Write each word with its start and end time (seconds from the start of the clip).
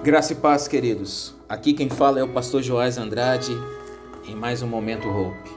Graça 0.00 0.32
e 0.32 0.36
paz, 0.36 0.68
queridos. 0.68 1.34
Aqui 1.48 1.72
quem 1.72 1.90
fala 1.90 2.20
é 2.20 2.22
o 2.22 2.28
pastor 2.28 2.62
Joás 2.62 2.96
Andrade 2.96 3.50
em 4.28 4.34
mais 4.34 4.62
um 4.62 4.68
Momento 4.68 5.08
Hope. 5.08 5.50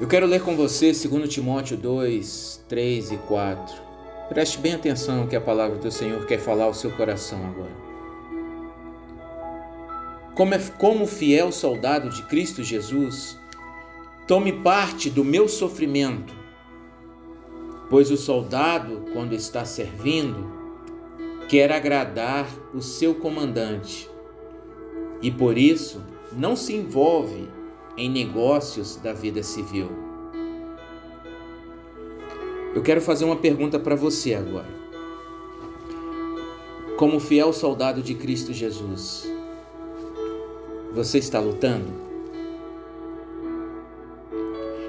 Eu 0.00 0.08
quero 0.08 0.26
ler 0.26 0.42
com 0.42 0.56
você 0.56 0.90
2 0.90 1.32
Timóteo 1.32 1.76
2, 1.76 2.64
3 2.68 3.12
e 3.12 3.16
4. 3.16 3.76
Preste 4.28 4.58
bem 4.58 4.74
atenção 4.74 5.28
que 5.28 5.36
a 5.36 5.40
palavra 5.40 5.78
do 5.78 5.88
Senhor 5.92 6.26
quer 6.26 6.40
falar 6.40 6.64
ao 6.64 6.74
seu 6.74 6.90
coração 6.90 7.38
agora. 7.46 7.70
Como, 10.34 10.52
é, 10.52 10.58
como 10.78 11.06
fiel 11.06 11.52
soldado 11.52 12.10
de 12.10 12.24
Cristo 12.24 12.64
Jesus, 12.64 13.38
tome 14.26 14.52
parte 14.52 15.08
do 15.08 15.24
meu 15.24 15.46
sofrimento, 15.46 16.34
pois 17.88 18.10
o 18.10 18.16
soldado, 18.16 19.04
quando 19.12 19.32
está 19.32 19.64
servindo, 19.64 20.61
quer 21.52 21.70
agradar 21.70 22.48
o 22.72 22.80
seu 22.80 23.14
comandante 23.14 24.08
e 25.20 25.30
por 25.30 25.58
isso 25.58 26.02
não 26.32 26.56
se 26.56 26.74
envolve 26.74 27.46
em 27.94 28.08
negócios 28.08 28.96
da 28.96 29.12
vida 29.12 29.42
civil. 29.42 29.90
Eu 32.74 32.80
quero 32.80 33.02
fazer 33.02 33.26
uma 33.26 33.36
pergunta 33.36 33.78
para 33.78 33.94
você 33.94 34.32
agora. 34.32 34.70
Como 36.96 37.20
fiel 37.20 37.52
soldado 37.52 38.02
de 38.02 38.14
Cristo 38.14 38.50
Jesus, 38.54 39.30
você 40.94 41.18
está 41.18 41.38
lutando? 41.38 41.92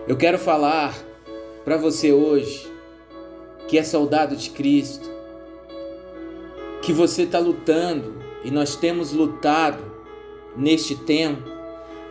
Eu 0.07 0.15
quero 0.15 0.39
falar 0.39 0.95
para 1.65 1.75
você 1.75 2.13
hoje 2.13 2.71
que 3.67 3.77
é 3.77 3.83
soldado 3.83 4.37
de 4.37 4.49
Cristo, 4.51 5.12
que 6.83 6.91
você 6.91 7.23
está 7.23 7.39
lutando 7.39 8.21
e 8.43 8.51
nós 8.51 8.75
temos 8.75 9.13
lutado 9.13 9.81
neste 10.55 10.95
tempo, 10.95 11.49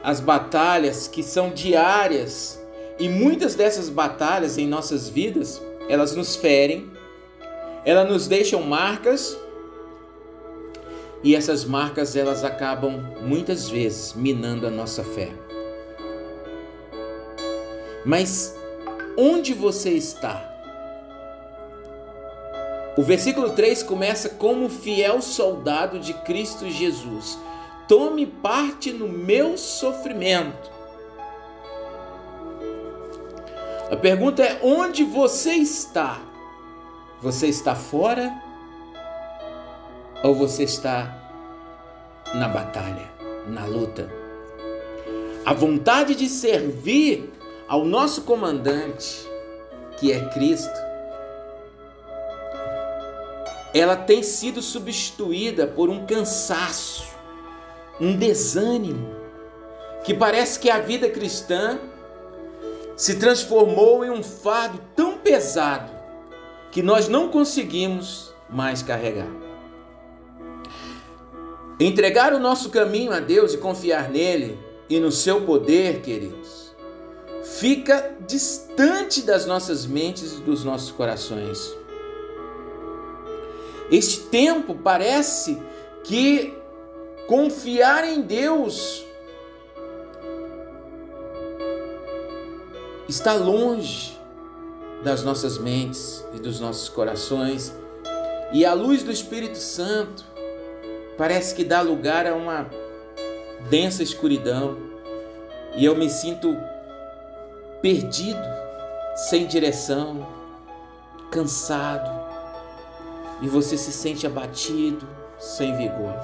as 0.03 0.19
batalhas 0.19 1.07
que 1.07 1.23
são 1.23 1.51
diárias 1.51 2.61
e 2.99 3.07
muitas 3.07 3.55
dessas 3.55 3.91
batalhas 3.91 4.57
em 4.57 4.67
nossas 4.67 5.11
vidas, 5.11 5.63
elas 5.91 6.17
nos 6.17 6.35
ferem, 6.35 6.91
elas 7.85 8.09
nos 8.09 8.27
deixam 8.27 8.63
marcas 8.63 9.37
e 11.23 11.37
essas 11.37 11.67
marcas 11.67 12.17
elas 12.17 12.43
acabam 12.43 12.99
muitas 13.21 13.69
vezes 13.69 14.15
minando 14.15 14.67
a 14.67 14.71
nossa 14.71 15.05
fé. 15.05 15.31
Mas 18.07 18.57
onde 19.19 19.53
você 19.53 19.91
está? 19.91 20.52
O 22.97 23.03
versículo 23.03 23.51
3 23.51 23.83
começa 23.83 24.29
como 24.29 24.69
fiel 24.69 25.23
soldado 25.23 25.99
de 25.99 26.13
Cristo 26.13 26.69
Jesus. 26.69 27.39
Tome 27.89 28.27
parte 28.27 28.93
no 28.93 29.09
meu 29.09 29.57
sofrimento. 29.57 30.71
A 33.91 33.97
pergunta 33.97 34.43
é: 34.43 34.61
onde 34.63 35.05
você 35.05 35.53
está? 35.53 36.21
Você 37.23 37.47
está 37.47 37.75
fora 37.75 38.33
ou 40.23 40.35
você 40.35 40.65
está 40.65 41.17
na 42.35 42.49
batalha, 42.49 43.11
na 43.47 43.65
luta? 43.65 44.11
A 45.45 45.55
vontade 45.55 46.15
de 46.15 46.29
servir 46.29 47.33
ao 47.67 47.85
nosso 47.85 48.23
comandante, 48.23 49.27
que 49.99 50.13
é 50.13 50.29
Cristo, 50.29 50.92
ela 53.75 53.97
tem 53.97 54.23
sido 54.23 54.61
substituída 54.61 55.67
por 55.67 55.89
um 55.89 56.07
cansaço, 56.07 57.07
um 58.01 58.17
desânimo, 58.17 59.17
que 60.05 60.13
parece 60.13 60.59
que 60.59 60.69
a 60.69 60.79
vida 60.79 61.09
cristã 61.09 61.79
se 62.97 63.17
transformou 63.17 64.05
em 64.05 64.11
um 64.11 64.23
fardo 64.23 64.81
tão 64.95 65.19
pesado 65.19 65.91
que 66.71 66.83
nós 66.83 67.09
não 67.09 67.29
conseguimos 67.29 68.33
mais 68.49 68.83
carregar. 68.83 69.29
Entregar 71.81 72.33
o 72.33 72.39
nosso 72.39 72.71
caminho 72.71 73.13
a 73.13 73.21
Deus 73.21 73.55
e 73.55 73.59
confiar 73.59 74.11
nele 74.11 74.59
e 74.89 75.01
no 75.01 75.11
seu 75.11 75.43
poder, 75.43 76.01
queridos, 76.01 76.75
fica 77.43 78.15
distante 78.27 79.23
das 79.23 79.47
nossas 79.47 79.87
mentes 79.87 80.35
e 80.35 80.41
dos 80.43 80.65
nossos 80.65 80.91
corações. 80.91 81.82
Este 83.93 84.21
tempo 84.21 84.75
parece 84.75 85.63
que 86.03 86.57
confiar 87.29 88.09
em 88.09 88.23
Deus 88.23 89.05
está 93.07 93.35
longe 93.35 94.19
das 95.05 95.23
nossas 95.23 95.59
mentes 95.59 96.25
e 96.33 96.39
dos 96.39 96.59
nossos 96.59 96.89
corações, 96.89 97.75
e 98.51 98.65
a 98.65 98.73
luz 98.73 99.03
do 99.03 99.13
Espírito 99.13 99.59
Santo 99.59 100.25
parece 101.19 101.55
que 101.55 101.63
dá 101.63 101.83
lugar 101.83 102.27
a 102.27 102.35
uma 102.35 102.71
densa 103.69 104.03
escuridão, 104.03 104.79
e 105.77 105.85
eu 105.85 105.95
me 105.95 106.09
sinto 106.09 106.57
perdido, 107.83 108.41
sem 109.29 109.47
direção, 109.47 110.27
cansado, 111.31 112.22
e 113.43 113.49
você 113.49 113.77
se 113.77 113.93
sente 113.93 114.27
abatido, 114.27 115.07
sem 115.39 115.77
vigor. 115.77 116.15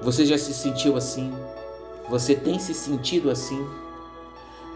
Você 0.00 0.24
já 0.24 0.38
se 0.38 0.54
sentiu 0.54 0.96
assim? 0.96 1.34
Você 2.08 2.34
tem 2.34 2.58
se 2.58 2.72
sentido 2.72 3.30
assim? 3.30 3.68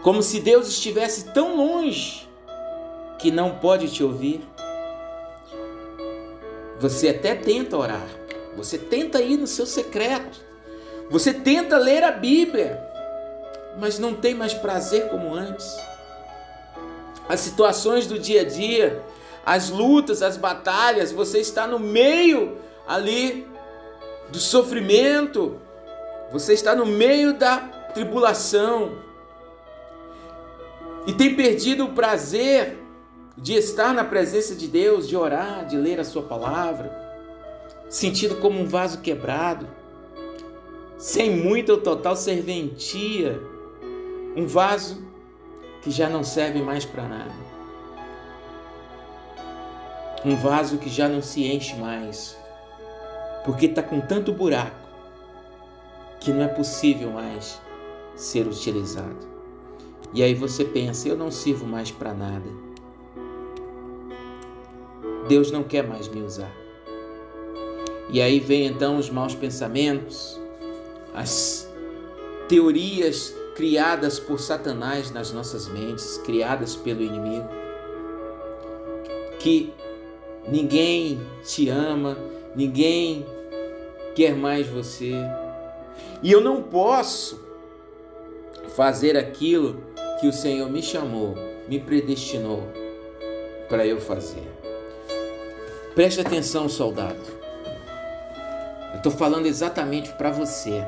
Como 0.03 0.21
se 0.21 0.39
Deus 0.39 0.67
estivesse 0.67 1.31
tão 1.33 1.55
longe 1.55 2.27
que 3.17 3.31
não 3.31 3.55
pode 3.55 3.89
te 3.89 4.03
ouvir? 4.03 4.45
Você 6.79 7.09
até 7.09 7.33
tenta 7.33 7.77
orar, 7.77 8.07
você 8.55 8.77
tenta 8.77 9.21
ir 9.21 9.37
no 9.37 9.47
seu 9.47 9.65
secreto, 9.65 10.39
você 11.09 11.33
tenta 11.33 11.77
ler 11.77 12.03
a 12.03 12.11
Bíblia, 12.11 12.79
mas 13.79 13.97
não 13.97 14.13
tem 14.13 14.35
mais 14.35 14.53
prazer 14.53 15.09
como 15.09 15.33
antes. 15.33 15.75
As 17.27 17.39
situações 17.39 18.05
do 18.05 18.19
dia 18.19 18.41
a 18.41 18.45
dia 18.45 19.01
as 19.45 19.69
lutas, 19.69 20.23
as 20.23 20.37
batalhas, 20.37 21.11
você 21.11 21.39
está 21.39 21.67
no 21.67 21.77
meio 21.77 22.57
ali 22.87 23.47
do 24.29 24.39
sofrimento, 24.39 25.59
você 26.31 26.53
está 26.53 26.75
no 26.75 26.85
meio 26.85 27.37
da 27.37 27.57
tribulação. 27.93 28.97
E 31.05 31.13
tem 31.13 31.35
perdido 31.35 31.85
o 31.85 31.93
prazer 31.93 32.79
de 33.37 33.53
estar 33.53 33.93
na 33.93 34.03
presença 34.03 34.55
de 34.55 34.67
Deus, 34.67 35.07
de 35.07 35.15
orar, 35.15 35.65
de 35.65 35.77
ler 35.77 35.99
a 35.99 36.03
Sua 36.03 36.23
palavra, 36.23 36.91
sentido 37.87 38.37
como 38.37 38.59
um 38.59 38.65
vaso 38.65 39.01
quebrado, 39.01 39.67
sem 40.97 41.29
muita 41.29 41.73
ou 41.73 41.81
total 41.81 42.15
serventia, 42.15 43.39
um 44.35 44.47
vaso 44.47 45.05
que 45.83 45.91
já 45.91 46.09
não 46.09 46.23
serve 46.23 46.63
mais 46.63 46.83
para 46.83 47.03
nada 47.03 47.44
um 50.25 50.35
vaso 50.35 50.79
que 50.79 50.89
já 50.89 51.07
não 51.07 51.21
se 51.21 51.45
enche 51.45 51.75
mais, 51.75 52.35
porque 53.45 53.67
está 53.67 53.83
com 53.83 54.01
tanto 54.01 54.33
buraco 54.33 54.75
que 56.19 56.31
não 56.33 56.41
é 56.41 56.47
possível 56.47 57.11
mais 57.11 57.61
ser 58.15 58.47
utilizado. 58.47 59.27
E 60.11 60.23
aí 60.23 60.33
você 60.33 60.65
pensa: 60.65 61.07
eu 61.07 61.15
não 61.15 61.29
sirvo 61.29 61.67
mais 61.67 61.91
para 61.91 62.13
nada. 62.13 62.49
Deus 65.27 65.51
não 65.51 65.63
quer 65.63 65.87
mais 65.87 66.07
me 66.07 66.21
usar. 66.21 66.51
E 68.09 68.21
aí 68.21 68.39
vem 68.39 68.65
então 68.65 68.97
os 68.97 69.09
maus 69.09 69.35
pensamentos, 69.35 70.39
as 71.13 71.69
teorias 72.47 73.33
criadas 73.55 74.19
por 74.19 74.39
Satanás 74.39 75.11
nas 75.11 75.31
nossas 75.31 75.67
mentes, 75.67 76.17
criadas 76.19 76.75
pelo 76.75 77.01
inimigo, 77.01 77.47
que 79.39 79.73
Ninguém 80.47 81.19
te 81.43 81.69
ama, 81.69 82.17
ninguém 82.55 83.25
quer 84.15 84.35
mais 84.35 84.67
você. 84.67 85.13
E 86.21 86.31
eu 86.31 86.41
não 86.41 86.61
posso 86.61 87.43
fazer 88.75 89.17
aquilo 89.17 89.83
que 90.19 90.27
o 90.27 90.33
Senhor 90.33 90.69
me 90.69 90.83
chamou, 90.83 91.35
me 91.67 91.79
predestinou 91.79 92.63
para 93.67 93.85
eu 93.85 93.99
fazer. 93.99 94.43
Preste 95.95 96.21
atenção, 96.21 96.69
soldado. 96.69 97.21
Eu 98.91 98.97
estou 98.97 99.11
falando 99.11 99.45
exatamente 99.45 100.11
para 100.13 100.29
você. 100.31 100.85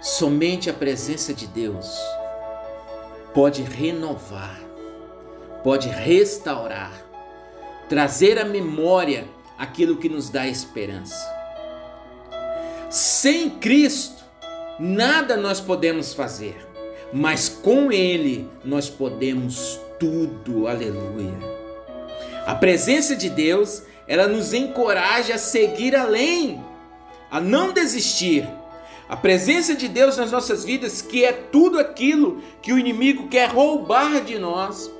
Somente 0.00 0.68
a 0.68 0.74
presença 0.74 1.32
de 1.32 1.46
Deus 1.46 1.94
pode 3.32 3.62
renovar 3.62 4.69
pode 5.62 5.88
restaurar, 5.88 6.92
trazer 7.88 8.38
à 8.38 8.44
memória 8.44 9.26
aquilo 9.58 9.96
que 9.96 10.08
nos 10.08 10.30
dá 10.30 10.46
esperança. 10.46 11.28
Sem 12.88 13.50
Cristo, 13.50 14.24
nada 14.78 15.36
nós 15.36 15.60
podemos 15.60 16.14
fazer, 16.14 16.66
mas 17.12 17.48
com 17.48 17.92
Ele 17.92 18.48
nós 18.64 18.88
podemos 18.88 19.78
tudo. 19.98 20.66
Aleluia. 20.66 21.38
A 22.46 22.54
presença 22.54 23.14
de 23.14 23.28
Deus, 23.28 23.82
ela 24.08 24.26
nos 24.26 24.52
encoraja 24.52 25.34
a 25.34 25.38
seguir 25.38 25.94
além, 25.94 26.64
a 27.30 27.40
não 27.40 27.72
desistir. 27.72 28.48
A 29.08 29.16
presença 29.16 29.74
de 29.74 29.88
Deus 29.88 30.16
nas 30.16 30.32
nossas 30.32 30.64
vidas, 30.64 31.02
que 31.02 31.24
é 31.24 31.32
tudo 31.32 31.78
aquilo 31.78 32.42
que 32.62 32.72
o 32.72 32.78
inimigo 32.78 33.28
quer 33.28 33.50
roubar 33.50 34.20
de 34.20 34.38
nós, 34.38 34.90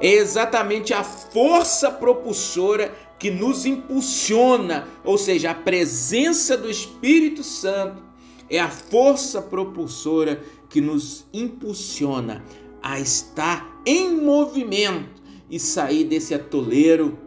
é 0.00 0.14
exatamente 0.14 0.94
a 0.94 1.04
força 1.04 1.90
propulsora 1.90 2.94
que 3.18 3.30
nos 3.30 3.66
impulsiona, 3.66 4.88
ou 5.04 5.18
seja, 5.18 5.50
a 5.50 5.54
presença 5.54 6.56
do 6.56 6.70
Espírito 6.70 7.44
Santo 7.44 8.02
é 8.48 8.58
a 8.58 8.70
força 8.70 9.42
propulsora 9.42 10.42
que 10.70 10.80
nos 10.80 11.26
impulsiona 11.32 12.42
a 12.82 12.98
estar 12.98 13.80
em 13.84 14.16
movimento 14.16 15.22
e 15.50 15.58
sair 15.60 16.04
desse 16.04 16.32
atoleiro, 16.32 17.18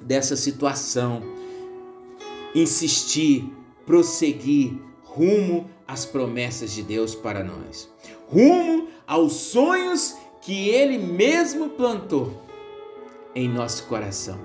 dessa 0.00 0.36
situação, 0.36 1.22
insistir, 2.54 3.50
prosseguir 3.86 4.74
rumo 5.02 5.70
às 5.86 6.04
promessas 6.04 6.72
de 6.72 6.82
Deus 6.82 7.14
para 7.14 7.42
nós, 7.42 7.88
rumo 8.28 8.88
aos 9.06 9.32
sonhos 9.32 10.14
que 10.40 10.68
Ele 10.68 10.98
mesmo 10.98 11.70
plantou 11.70 12.42
em 13.34 13.48
nosso 13.48 13.86
coração. 13.86 14.38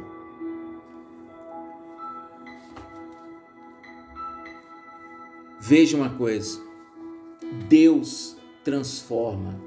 Veja 5.59 5.97
uma 5.97 6.09
coisa: 6.09 6.61
Deus 7.67 8.35
transforma, 8.63 9.59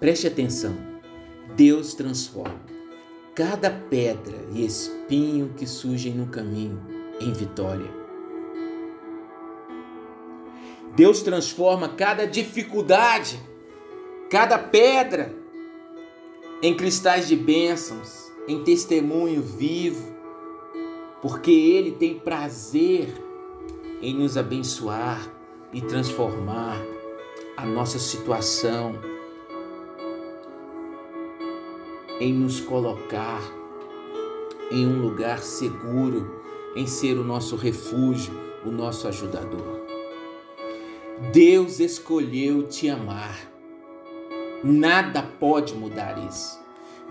preste 0.00 0.26
atenção, 0.26 0.76
Deus 1.54 1.94
transforma 1.94 2.76
cada 3.36 3.70
pedra 3.70 4.48
e 4.54 4.64
espinho 4.64 5.52
que 5.54 5.66
surgem 5.66 6.14
no 6.14 6.28
caminho 6.28 6.82
em 7.20 7.30
vitória. 7.34 7.90
Deus 10.96 11.20
transforma 11.20 11.90
cada 11.90 12.26
dificuldade 12.26 13.38
cada 14.28 14.58
pedra 14.58 15.32
em 16.60 16.74
cristais 16.74 17.28
de 17.28 17.36
bênçãos, 17.36 18.32
em 18.48 18.62
testemunho 18.64 19.42
vivo, 19.42 20.14
porque 21.22 21.50
Ele 21.50 21.92
tem 21.92 22.18
prazer 22.18 23.08
em 24.02 24.14
nos 24.14 24.36
abençoar 24.36 25.30
e 25.72 25.80
transformar 25.80 26.76
a 27.56 27.64
nossa 27.64 27.98
situação, 27.98 28.94
em 32.18 32.32
nos 32.32 32.60
colocar 32.60 33.42
em 34.70 34.86
um 34.86 35.02
lugar 35.02 35.38
seguro, 35.42 36.42
em 36.74 36.86
ser 36.86 37.18
o 37.18 37.24
nosso 37.24 37.56
refúgio, 37.56 38.34
o 38.64 38.70
nosso 38.70 39.06
ajudador. 39.06 39.86
Deus 41.32 41.78
escolheu 41.78 42.64
te 42.64 42.88
amar 42.88 43.55
Nada 44.62 45.22
pode 45.22 45.74
mudar 45.74 46.18
isso. 46.28 46.58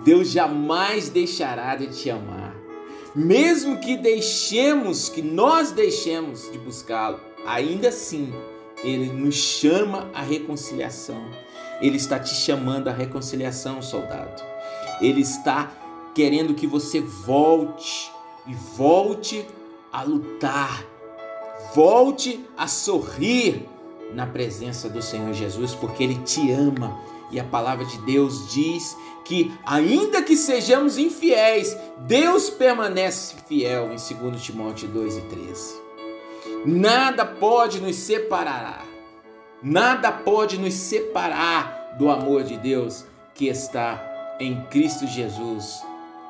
Deus 0.04 0.30
jamais 0.30 1.10
deixará 1.10 1.76
de 1.76 1.88
te 1.88 2.10
amar. 2.10 2.56
Mesmo 3.16 3.80
que 3.80 3.96
deixemos, 3.96 5.08
que 5.08 5.22
nós 5.22 5.72
deixemos 5.72 6.52
de 6.52 6.58
buscá-lo, 6.58 7.20
ainda 7.46 7.88
assim, 7.88 8.34
ele 8.84 9.06
nos 9.06 9.36
chama 9.36 10.10
à 10.14 10.22
reconciliação. 10.22 11.24
Ele 11.82 11.96
está 11.96 12.20
te 12.20 12.34
chamando 12.34 12.90
à 12.90 12.92
reconciliação, 12.92 13.82
soldado. 13.82 14.44
Ele 15.02 15.22
está 15.22 15.72
querendo 16.14 16.54
que 16.54 16.68
você 16.68 17.00
volte 17.00 18.12
e 18.48 18.54
volte 18.54 19.46
a 19.92 20.04
lutar. 20.04 20.84
Volte 21.74 22.46
a 22.58 22.68
sorrir 22.68 23.66
na 24.14 24.26
presença 24.28 24.90
do 24.90 25.02
Senhor 25.02 25.34
Jesus, 25.34 25.74
porque 25.74 26.04
ele 26.04 26.16
te 26.16 26.52
ama 26.52 26.98
e 27.31 27.39
a 27.39 27.44
palavra 27.44 27.86
de 27.86 27.98
Deus 28.00 28.51
diz 28.51 28.95
que, 29.24 29.54
ainda 29.66 30.22
que 30.22 30.38
sejamos 30.38 30.98
infiéis, 30.98 31.75
Deus 32.00 32.50
permanece 32.50 33.36
fiel 33.48 33.92
em 33.92 33.95
2 33.95 34.42
Timóteo 34.42 34.88
2 34.88 35.18
e 35.18 35.22
13. 35.22 35.75
Nada 36.66 37.25
pode 37.25 37.80
nos 37.80 37.95
separar, 37.95 38.86
nada 39.62 40.12
pode 40.12 40.57
nos 40.57 40.74
separar 40.74 41.95
do 41.98 42.10
amor 42.10 42.44
de 42.44 42.57
Deus 42.57 43.06
que 43.33 43.48
está 43.48 44.36
em 44.39 44.63
Cristo 44.66 45.07
Jesus, 45.07 45.81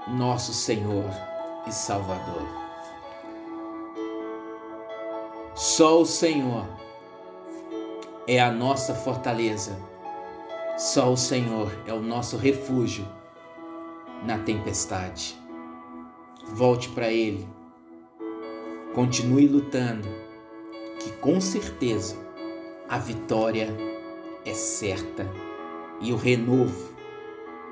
nosso 0.08 0.54
Senhor 0.54 1.10
e 1.68 1.72
Salvador. 1.72 2.48
Só 5.54 6.02
o 6.02 6.06
Senhor 6.06 6.66
é 8.28 8.40
a 8.40 8.52
nossa 8.52 8.94
fortaleza 8.94 9.78
só 10.78 11.12
o 11.12 11.18
Senhor 11.18 11.72
é 11.86 11.94
o 11.94 12.02
nosso 12.02 12.38
refúgio 12.38 13.08
na 14.24 14.38
tempestade. 14.40 15.36
Volte 16.48 16.90
para 16.90 17.12
Ele. 17.12 17.48
Continue 18.94 19.48
lutando, 19.48 20.08
que 21.00 21.12
com 21.14 21.40
certeza 21.40 22.18
a 22.88 22.98
vitória 22.98 23.70
é 24.46 24.54
certa 24.54 25.30
e 26.00 26.14
o 26.14 26.16
renovo 26.16 26.94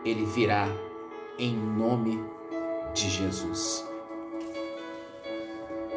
ele 0.03 0.25
virá 0.25 0.67
em 1.37 1.55
nome 1.55 2.21
de 2.93 3.09
Jesus. 3.09 3.92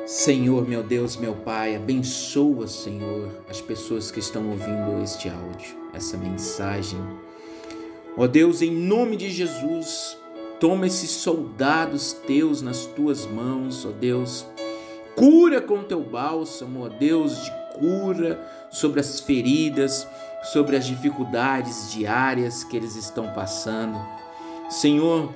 Senhor, 0.07 0.69
meu 0.69 0.85
Deus, 0.85 1.17
meu 1.17 1.35
Pai, 1.35 1.75
abençoa, 1.75 2.69
Senhor, 2.69 3.29
as 3.51 3.61
pessoas 3.61 4.09
que 4.09 4.21
estão 4.21 4.49
ouvindo 4.51 5.03
este 5.03 5.29
áudio, 5.29 5.77
essa 5.93 6.17
mensagem. 6.17 7.01
Ó 8.17 8.29
Deus, 8.29 8.63
em 8.63 8.71
nome 8.71 9.17
de 9.17 9.29
Jesus, 9.29 10.17
toma 10.61 10.87
esses 10.87 11.11
soldados 11.11 12.13
teus 12.13 12.63
nas 12.63 12.87
tuas 12.87 13.27
mãos, 13.27 13.85
ó 13.85 13.91
Deus. 13.91 14.47
Cura 15.17 15.61
com 15.61 15.83
teu 15.83 16.03
bálsamo, 16.03 16.85
ó 16.85 16.89
Deus, 16.89 17.43
de 17.43 17.51
cura 17.77 18.41
sobre 18.71 19.01
as 19.01 19.19
feridas, 19.19 20.07
sobre 20.53 20.77
as 20.77 20.87
dificuldades 20.87 21.91
diárias 21.91 22.63
que 22.63 22.77
eles 22.77 22.95
estão 22.95 23.33
passando. 23.33 23.99
Senhor, 24.71 25.33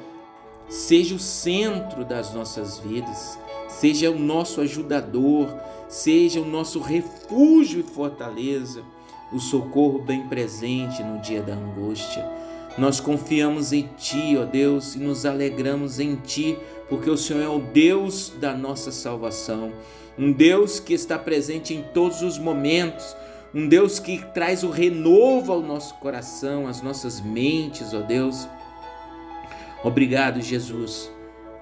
seja 0.69 1.17
o 1.17 1.19
centro 1.19 2.05
das 2.05 2.33
nossas 2.33 2.79
vidas 2.79 3.37
seja 3.81 4.11
o 4.11 4.19
nosso 4.19 4.61
ajudador, 4.61 5.49
seja 5.89 6.39
o 6.39 6.45
nosso 6.45 6.81
refúgio 6.81 7.81
e 7.81 7.83
fortaleza, 7.83 8.83
o 9.33 9.41
socorro 9.41 10.01
bem 10.01 10.29
presente 10.29 11.03
no 11.03 11.19
dia 11.19 11.41
da 11.41 11.55
angústia. 11.55 12.31
Nós 12.77 13.01
confiamos 13.01 13.73
em 13.73 13.89
Ti, 13.97 14.37
ó 14.39 14.45
Deus, 14.45 14.97
e 14.97 14.99
nos 14.99 15.25
alegramos 15.25 15.99
em 15.99 16.17
Ti, 16.17 16.59
porque 16.91 17.09
o 17.09 17.17
Senhor 17.17 17.43
é 17.43 17.49
o 17.49 17.59
Deus 17.59 18.35
da 18.39 18.53
nossa 18.53 18.93
salvação, 18.93 19.73
um 20.19 20.31
Deus 20.31 20.79
que 20.79 20.93
está 20.93 21.19
presente 21.19 21.73
em 21.73 21.83
todos 21.83 22.21
os 22.21 22.39
momentos, 22.39 23.17
um 23.55 23.67
Deus 23.67 23.99
que 23.99 24.23
traz 24.35 24.63
o 24.63 24.69
renovo 24.69 25.55
ao 25.55 25.63
nosso 25.63 25.95
coração, 25.95 26.67
às 26.67 26.83
nossas 26.83 27.19
mentes, 27.19 27.95
ó 27.95 28.01
Deus. 28.01 28.47
Obrigado, 29.83 30.43
Jesus, 30.43 31.11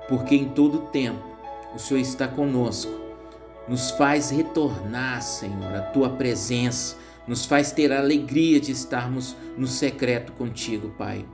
porque 0.08 0.34
em 0.34 0.48
todo 0.48 0.90
tempo 0.90 1.27
o 1.74 1.78
Senhor 1.78 2.00
está 2.00 2.26
conosco. 2.26 2.92
Nos 3.68 3.90
faz 3.90 4.30
retornar, 4.30 5.20
Senhor, 5.22 5.74
a 5.74 5.82
tua 5.82 6.10
presença, 6.10 6.96
nos 7.26 7.44
faz 7.44 7.70
ter 7.70 7.92
a 7.92 7.98
alegria 7.98 8.58
de 8.58 8.72
estarmos 8.72 9.36
no 9.56 9.66
secreto 9.66 10.32
contigo, 10.32 10.88
Pai. 10.96 11.26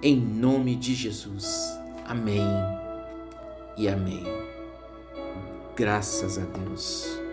Em 0.00 0.16
nome 0.16 0.76
de 0.76 0.94
Jesus. 0.94 1.76
Amém 2.06 2.46
e 3.76 3.88
amém. 3.88 4.24
Graças 5.74 6.38
a 6.38 6.42
Deus. 6.42 7.23